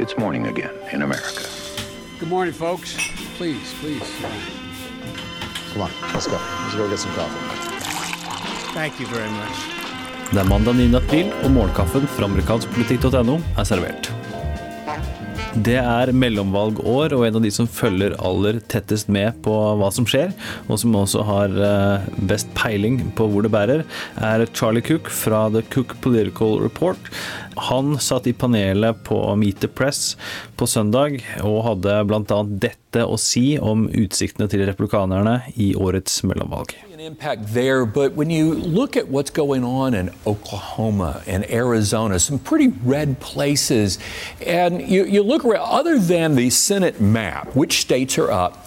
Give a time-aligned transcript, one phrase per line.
[0.00, 1.44] It's morning again in America.
[2.18, 2.96] Good morning, folks.
[3.36, 4.08] Please, please.
[5.72, 6.38] Come on, let's go.
[6.62, 7.36] Let's go get some coffee.
[8.72, 9.56] Thank you very much.
[10.32, 10.94] Det er mandag 9.
[10.96, 14.10] april, og morgenkaffen fra amerikanskpolitikk.no er servert.
[15.50, 20.06] Det er mellomvalgår, og en av de som følger aller tettest med på hva som
[20.06, 20.30] skjer,
[20.70, 23.82] og som også har eh, best peiling på hvor det bærer,
[24.22, 27.10] er Charlie Cook fra The Cook Political Report.
[27.70, 30.14] Han satt i panelet på Meet the Press
[30.54, 32.40] på søndag, og hadde bl.a.
[32.62, 36.78] dette å si om utsiktene til republikanerne i årets mellomvalg.
[37.00, 42.18] An impact there, but when you look at what's going on in Oklahoma and Arizona,
[42.18, 43.98] some pretty red places,
[44.44, 48.66] and you, you look around, other than the Senate map, which states are up,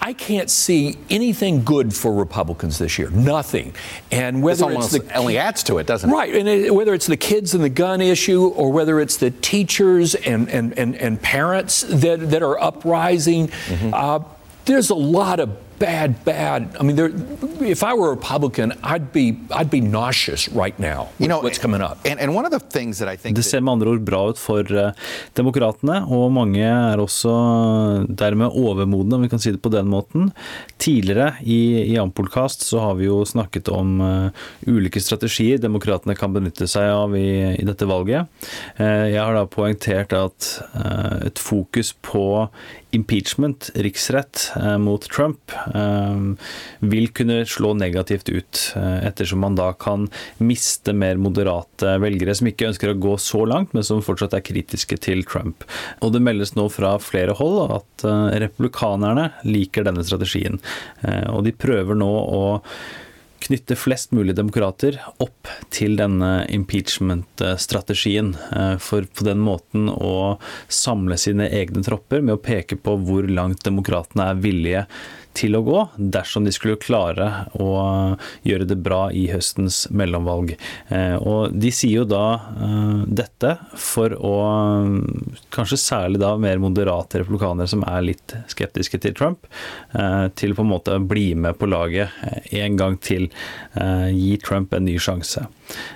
[0.00, 3.10] I can't see anything good for Republicans this year.
[3.10, 3.74] Nothing.
[4.10, 6.12] And whether it's the only adds to it, doesn't it?
[6.12, 9.30] Right, and it, whether it's the kids and the gun issue, or whether it's the
[9.30, 13.90] teachers and, and, and, and parents that, that are uprising, Mm-hmm.
[13.92, 14.20] uh,
[14.64, 16.76] there's a lot of bad, bad.
[16.78, 17.08] I mean, there,
[17.66, 21.40] if I were a Republican, I'd be I'd be nauseous right now with You know,
[21.40, 21.98] what's coming up.
[22.04, 24.22] And, and one of the things that I think Det ser med andre ord bra
[24.30, 24.92] ut for eh,
[25.38, 27.32] demokratene, og mange er også
[28.08, 30.30] dermed overmodne, om vi kan si det på den måten.
[30.82, 36.34] Tidligere i, i Ampolkast så har vi jo snakket om eh, ulike strategier demokratene kan
[36.34, 38.30] benytte seg av i, i dette valget.
[38.76, 40.50] Eh, jeg har da poengtert at
[41.26, 42.24] et fokus på
[42.92, 44.50] impeachment, riksrett,
[44.82, 45.52] mot Trump,
[46.92, 50.08] vil kunne slå negativt ut, eh, ettersom man da kan
[50.38, 54.44] miste mer moderate velgere som ikke ønsker å gå så langt, men som fortsatt er
[54.46, 55.66] kritiske til Trump.
[56.00, 60.60] Og det meldes nå fra flere hold at eh, republikanerne liker denne strategien,
[61.06, 62.42] eh, og de prøver nå å
[63.42, 71.18] knytte flest mulig demokrater opp til denne impeachment-strategien, eh, for på den måten å samle
[71.20, 74.86] sine egne tropper med å peke på hvor langt demokratene er villige
[75.32, 77.26] til å gå, dersom de skulle klare
[77.56, 77.70] å
[78.44, 80.52] gjøre det bra i høstens mellomvalg.
[80.92, 84.34] Eh, Og de sier jo da eh, dette for å
[85.54, 89.46] kanskje særlig da mer moderate republikanere som er litt skeptiske til Trump,
[90.38, 92.12] til på en måte å bli med på laget
[92.52, 93.28] en gang til.
[93.74, 95.46] Eh, Gi Trump en ny sjanse.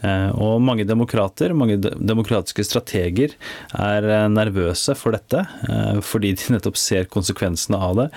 [0.00, 3.34] Eh, Og mange demokrater, mange demokratiske strateger,
[3.74, 8.08] er eh, nervøse for dette, eh, fordi de nettopp ser konsekvensene av det.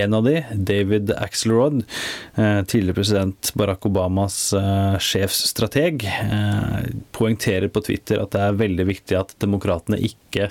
[0.00, 1.82] En av de, David Axelrod,
[2.36, 4.36] tidligere president Barack Obamas
[5.02, 6.04] sjefsstrateg,
[7.16, 10.48] poengterer på Twitter at det er veldig viktig at demokratene ikke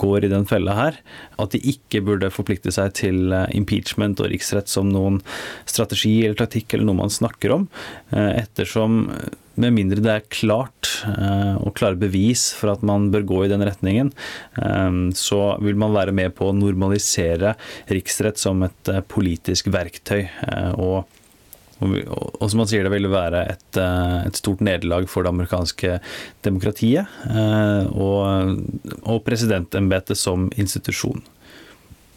[0.00, 0.98] går i den fella her.
[1.42, 5.20] At de ikke burde forplikte seg til impeachment og riksrett som noen
[5.68, 7.68] strategi eller taktikk eller noe man snakker om,
[8.10, 9.04] ettersom
[9.60, 13.52] med mindre det er klart eh, og klare bevis for at man bør gå i
[13.52, 14.12] den retningen,
[14.60, 17.54] eh, så vil man være med på å normalisere
[17.90, 20.22] riksrett som et eh, politisk verktøy.
[20.76, 21.16] og
[21.80, 25.94] og, som man sier, det vil være et, et stort nederlag for det amerikanske
[26.44, 27.08] demokratiet
[27.96, 28.50] og,
[29.00, 31.24] og presidentembetet som institusjon.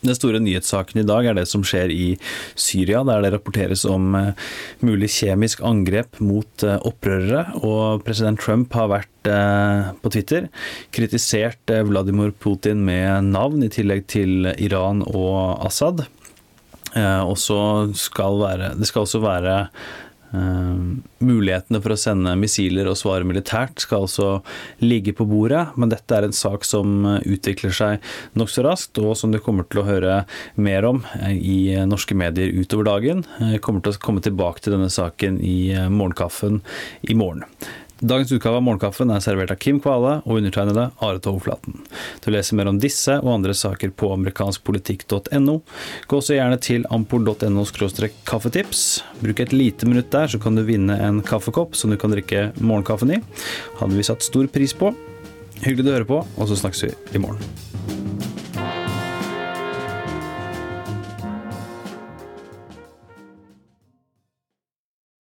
[0.03, 2.08] Den store nyhetssaken i dag er det som skjer i
[2.59, 4.34] Syria, der det rapporteres om eh,
[4.84, 7.46] mulig kjemisk angrep mot eh, opprørere.
[7.64, 10.50] Og president Trump har vært eh, på Twitter
[10.96, 16.03] kritisert Vladimir Putin med navn, i tillegg til Iran og Assad.
[16.94, 17.56] Også
[17.97, 19.53] skal være, det skal også være
[20.34, 24.30] mulighetene for å sende missiler og svare militært skal altså
[24.84, 29.16] ligge på bordet, men dette er en sak som eh, utvikler seg nokså raskt, og
[29.20, 30.18] som du kommer til å høre
[30.56, 33.24] mer om eh, i norske medier utover dagen.
[33.40, 36.62] Jeg kommer til å komme tilbake til denne saken i eh, Morgenkaffen
[37.08, 37.48] i morgen.
[38.03, 41.78] Dagens utgave av Morgenkaffen er servert av Kim Kvale og undertegnede Are Tovflaten.
[42.19, 45.56] Du leser mer om disse og andre saker på amerikanskpolitikk.no.
[46.12, 47.63] Gå også gjerne til ampol.no
[48.28, 48.84] kaffetips.
[49.24, 52.50] Bruk et lite minutt der, så kan du vinne en kaffekopp som du kan drikke
[52.59, 53.24] morgenkaffen i.
[53.80, 54.92] Hadde vi satt stor pris på.
[55.63, 58.03] Hyggelig du hører på, og så snakkes vi i morgen.